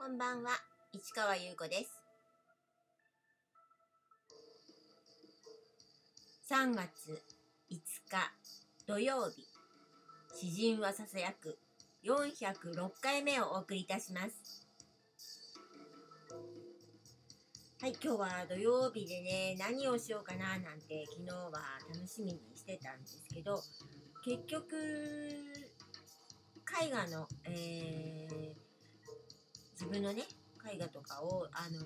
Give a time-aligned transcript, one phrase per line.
[0.00, 0.52] こんばんは、
[0.92, 1.90] 市川優子です。
[6.48, 7.20] 3月
[7.68, 8.32] 5日
[8.86, 9.44] 土曜日、
[10.36, 11.58] 詩人はささやく
[12.04, 14.68] 406回目をお送りいたします。
[17.80, 21.50] はい、今日は土曜日でね、何をしようかななんて昨日は
[21.92, 23.60] 楽しみにしてたんですけど、
[24.24, 24.76] 結局、
[26.86, 28.67] 絵画の、えー
[29.78, 30.24] 自分のね
[30.66, 31.78] 絵画とかをあの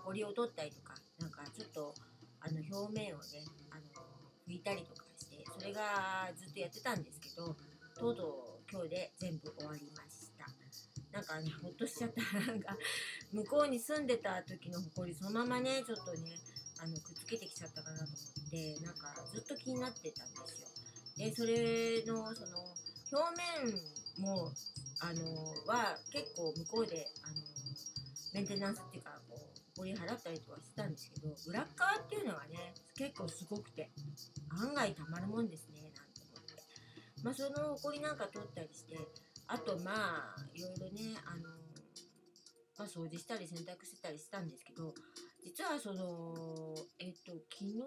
[0.00, 1.94] 埃を取ったりとかなんかちょっと
[2.40, 3.82] あの表面をねあの
[4.48, 7.54] 拭いたりとかしてそれがずっとやってたんですけど
[8.00, 10.48] とうとう今日で全部終わりました。
[11.12, 12.76] なんかねほっとしちゃったなんか
[13.30, 16.34] 向こうに住んでた時の埃そのままねちょっとね
[16.82, 18.12] あのくっつけてきちゃったかなと思
[18.48, 20.68] ってなんかずっと気になってたんですよ。
[21.16, 22.66] でそれのその
[23.12, 23.30] 表
[23.62, 24.50] 面も
[25.00, 25.22] あの
[25.66, 27.34] は結構向こうであの
[28.34, 33.90] メンテナンスっていうかこう掘り払ったりとかしてたんですけど裏側っていうのがね結構すごくて
[34.50, 36.54] 案外たまるもんですねなんて思って。
[37.22, 38.98] まあその埃なんか取ったりして
[39.46, 41.48] あとまあいろいろねあの
[42.78, 44.94] まあ掃除したり洗濯してたりしたんですけど
[45.44, 47.82] 実はそのえっと昨日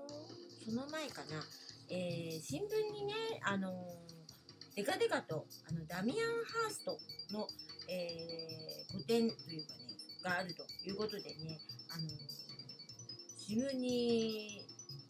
[0.66, 1.44] その前かな、
[1.90, 3.14] えー新聞にね
[3.44, 3.72] あの
[4.78, 7.00] デカデカとあのダミアン・ハースト
[7.34, 7.48] の、
[7.90, 9.88] えー個展というかね
[10.24, 12.08] があるということでねあの
[13.38, 14.62] 新聞に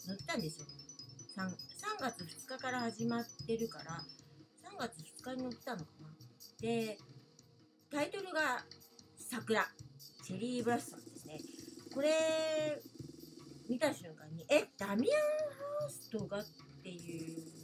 [0.05, 0.65] 載ったんですよ
[1.37, 4.01] 3, 3月2日から始まってるから
[4.63, 6.07] 3月2日に載ったのかな。
[6.61, 6.97] で
[7.91, 8.65] タイトルが
[9.19, 9.67] 「桜
[10.23, 11.41] チェリーブラッサム」ですね。
[11.93, 12.81] これ
[13.69, 15.21] 見た瞬間にえダミアン・
[15.81, 16.45] ハーストがっ
[16.81, 17.56] ていう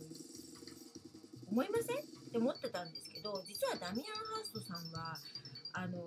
[1.54, 1.98] 思いません？
[2.02, 2.02] っ
[2.34, 5.14] て思ってたんですけど実はダミアン・ハーストさんは
[5.74, 6.02] あの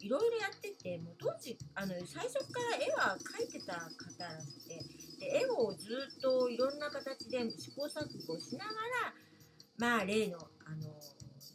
[0.00, 4.82] いろいろやっててもう当時あの最初から絵は描いてた方らしくて
[5.20, 9.14] で絵をずっといろんな形で試行錯誤しながら
[9.78, 10.82] まあ例のあの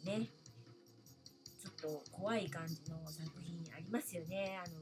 [0.04, 0.28] ね
[1.60, 4.58] ちょっと怖い感じの作品ありますよね。
[4.64, 4.76] あの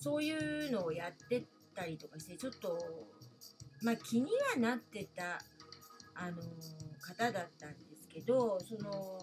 [0.00, 1.44] そういうのをやって
[1.74, 2.78] たりとかしてちょっと
[3.82, 5.40] まあ気にはなってた
[6.14, 6.42] あの
[7.18, 9.18] 方だったんですけどその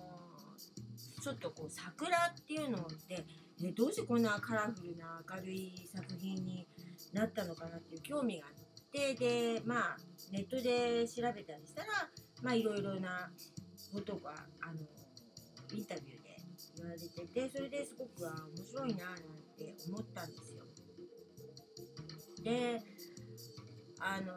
[1.22, 3.26] ちょっとこう桜っていうのって
[3.74, 6.68] どうしてこんなカラフルな明るい作品に
[7.14, 8.54] なったのかなっていう興味があっ
[8.92, 9.98] てでまあ
[10.32, 11.88] ネットで調べたりしたら
[12.44, 13.32] まあいろいろな
[13.94, 14.80] ことがあの
[15.74, 16.38] インタビューで
[16.78, 19.16] 言われててそれですごくあ面白いななん
[19.58, 20.64] て思ったんですよ。
[22.44, 22.84] で
[24.00, 24.34] あの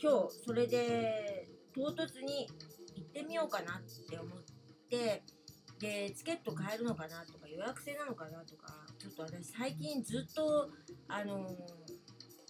[0.00, 1.35] 今日それで
[1.76, 2.48] 唐突に
[2.96, 4.38] 行ってみようかなって思っ
[4.88, 5.22] て
[5.78, 10.70] でチケット買えるのかなとか予約制なのかなとかちょっと私最近ずっと
[11.06, 11.54] あの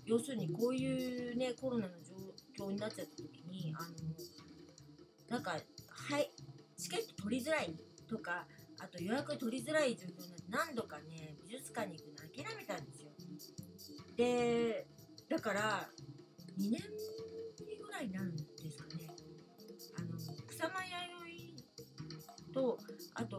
[0.04, 1.94] 要するにこういうねコロナの
[2.56, 3.88] 状況になっちゃった時にあの
[5.28, 5.50] なんか
[5.88, 6.30] はい
[6.78, 7.74] チケット取りづらい
[8.08, 8.46] とか
[8.78, 13.10] あと予約取りづらい状況になって何度かね美術館に行くの諦めたんですよ。
[14.16, 14.86] で
[15.28, 15.88] だから
[16.58, 16.80] 2年
[17.96, 19.08] らいになるんですかね。
[19.98, 21.54] あの草間弥
[22.46, 22.78] 生と
[23.14, 23.38] あと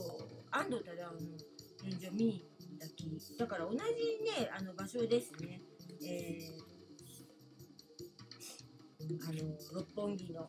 [0.52, 1.12] 安藤忠雄の
[1.80, 3.38] 展示を見に行ったき。
[3.38, 5.62] だから同じねあの場所ですね。
[6.02, 6.78] えー
[9.10, 10.46] あの六本木のあ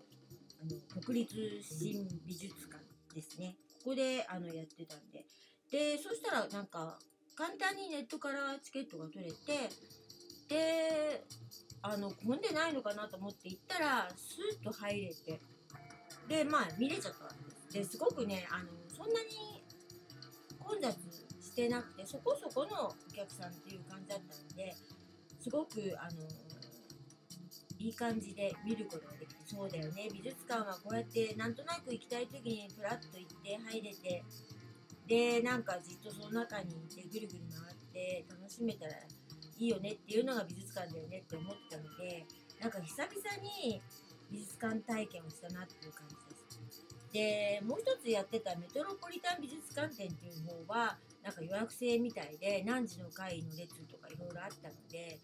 [0.64, 2.82] の国立新美術館
[3.14, 3.56] ですね。
[3.84, 5.26] ここであのやってたんで。
[5.70, 6.98] でそしたらなんか
[7.36, 9.70] 簡単にネットからチケットが取れて
[11.82, 15.40] あの混んでないのかなと思って行ったらスーッと入れて
[16.28, 17.58] でまあ見れちゃったんです。
[17.72, 19.62] ですごくねあのそんなに
[20.58, 20.92] 混雑
[21.40, 24.74] してなくてそこそこのお客さんっていう感じだったんで
[25.40, 26.22] すごくあの
[27.78, 34.24] いい感じで見ることができてそうだよね美術館はこうやってなんとなく行きたい時にふらっと行って入れて
[35.06, 38.92] でなんかじっとその中にいてぐるぐる回って楽しめたら
[39.58, 42.24] いいよねっていうのが美術館だよねって思ったので
[42.60, 43.12] なんか久々
[43.42, 43.82] に
[44.30, 46.86] 美術館体験をしたなっていう感じです。
[47.12, 55.18] でもう一つやってたメトロポリタン美術館展っていう方はなんか予約制みたいで何時の回の列とかいろいろあったので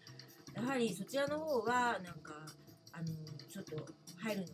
[0.53, 2.33] やはりそちらの方はなんか
[2.91, 3.05] あの
[3.47, 3.75] ちょっと
[4.17, 4.53] 入るのが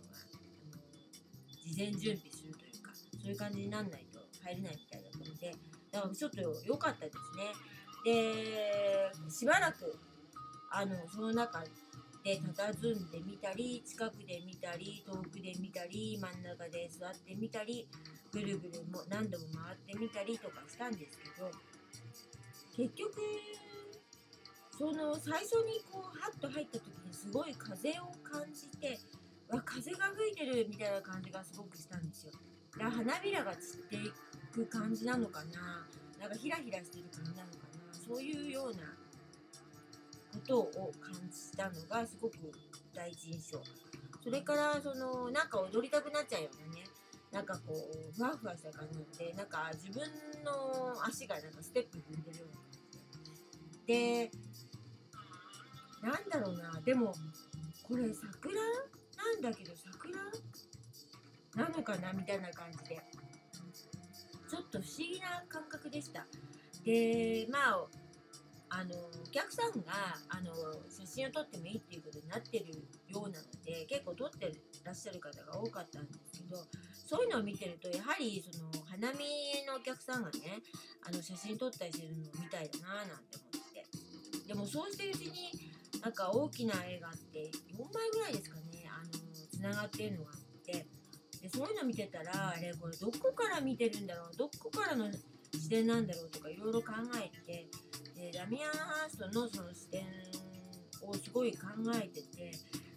[1.63, 5.56] 事前準備するというかそういう感じになんないと入れないみたいだったので
[5.92, 7.54] だからちょっと良かったですね。
[8.03, 9.98] でしばらく
[10.69, 11.63] あのその中
[12.24, 17.88] で佇んでみたり近くで見たり遠くで見たり真ん中で座ってみたり
[18.31, 21.51] ぐるぐるも何度も回ってみたりとかしたんですけど
[22.77, 23.21] 結局
[24.77, 29.00] その最初にこうハッと入った時にすごい風を感じて
[29.50, 32.31] わ風が吹いてるみたいな感じがすごくしたんですよ。
[32.77, 34.00] だから花びらが散ってい
[34.54, 35.86] く感じなのかな
[36.19, 37.81] なんかヒラヒラしてる感じなのかな
[38.12, 38.84] そういうような
[40.34, 42.36] ことを感じたのがすごく
[42.94, 43.62] 第一印象。
[44.22, 46.84] それからそのなんか踊りたくなっちゃうようなね。
[47.31, 50.04] なんかこうふわふわした感じでなんか自分
[50.44, 52.66] の足がなんかステップ踏んでるような感
[53.72, 54.31] じで
[56.02, 56.81] なんだろうな。
[56.84, 57.14] でも
[57.84, 58.62] これ桜
[59.16, 60.19] なんだけど桜
[61.56, 63.02] なのかなみたいな感じで。
[64.50, 66.28] ちょっと不思議な感覚でした。
[66.84, 68.00] でまあ
[68.71, 70.56] あのお客さんがあの
[70.88, 72.71] 写真を撮ってもいいっていうことになってる
[73.12, 74.50] ようなので結構撮って
[74.83, 76.56] らっしゃる方が多かったんですけど
[77.06, 79.27] そういうのを見てるとやはりその花見
[79.68, 80.63] のお客さんがね
[81.03, 85.51] あの写真撮ったりしてるのみたいだななんて思ってでもそうしてるうちに
[86.01, 89.12] なんか大きな絵があって4枚ぐらいですかねあの
[89.51, 90.88] つながってるのがあって
[91.44, 97.68] でそういうの見てたらあれこれどこから見てるんだろうどこからの視点なんだろうとかいろいろ考えて
[98.21, 100.06] でダミアン・ハーストのその視点
[101.01, 102.51] をすごい考えてて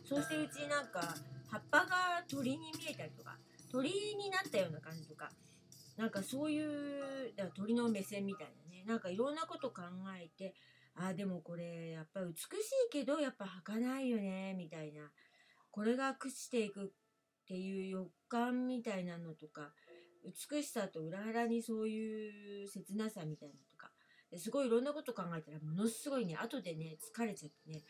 [0.05, 1.01] そうしてうちになんか
[1.51, 3.39] 葉っぱが鳥に見えたりとか
[3.73, 5.31] 鳥になったような感じとか
[5.97, 9.81] なんかそういうだから鳥の目線みたいなねなんかいろんなこと考
[10.21, 10.55] えて
[10.95, 12.45] あーでもこれやっぱ美しい
[12.93, 15.11] けどやっぱ儚いよねみたいな
[15.71, 16.89] これが朽ちていくっ
[17.49, 19.73] ていう予感みたいなのとか
[20.51, 23.74] 美しさと裏腹にそういう切なさみたいなと
[24.37, 27.83] すごいいろんなこと考えたらものすごいね後でね疲れちゃってね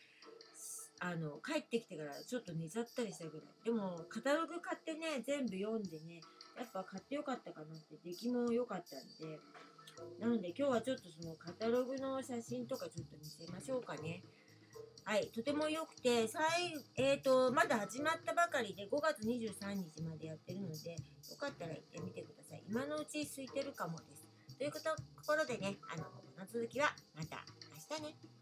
[0.99, 6.21] あの帰ってきてからちょっと寝ちゃったりしたぐらいでもカタログ買ってね全部読んでね
[6.57, 9.39] やっぱ買ってよかったかなって出来も良かったんで
[10.19, 14.23] なので今日はちょっとそのカタログの写真とかちょっと見せましょうかね。
[15.05, 16.41] はい、とても良くて、最
[16.97, 20.91] えーと、まだ始まったばかりで5月23日までやってるので、
[21.29, 22.63] よかったら行ってみてください。
[22.67, 24.25] 今のうち空いてるかもです。
[24.57, 27.43] ということころでね、あの、この続きはまた
[27.89, 28.34] 明日ね。